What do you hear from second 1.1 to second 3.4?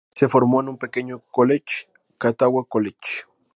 College, Catawba College.